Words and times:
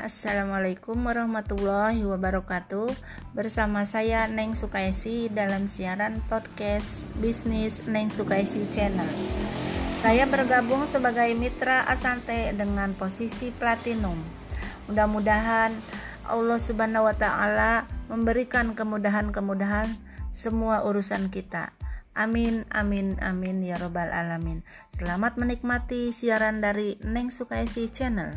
Assalamualaikum 0.00 0.96
warahmatullahi 0.96 2.08
wabarakatuh 2.08 2.88
Bersama 3.36 3.84
saya 3.84 4.24
Neng 4.32 4.56
Sukaisi 4.56 5.28
dalam 5.28 5.68
siaran 5.68 6.24
podcast 6.24 7.04
Bisnis 7.20 7.84
Neng 7.84 8.08
Sukaisi 8.08 8.64
Channel 8.72 9.04
Saya 10.00 10.24
bergabung 10.24 10.88
sebagai 10.88 11.28
mitra 11.36 11.84
Asante 11.84 12.48
dengan 12.56 12.96
posisi 12.96 13.52
platinum 13.52 14.16
Mudah-mudahan 14.88 15.76
Allah 16.24 16.56
subhanahu 16.56 17.04
wa 17.04 17.12
ta'ala 17.12 17.84
memberikan 18.08 18.72
kemudahan-kemudahan 18.72 20.00
semua 20.32 20.80
urusan 20.88 21.28
kita 21.28 21.76
Amin, 22.16 22.64
amin, 22.72 23.20
amin 23.22 23.62
ya 23.62 23.78
robbal 23.78 24.10
alamin. 24.10 24.66
Selamat 24.98 25.38
menikmati 25.38 26.10
siaran 26.10 26.58
dari 26.58 26.98
Neng 27.06 27.30
Sukaisi 27.30 27.86
Channel. 27.86 28.34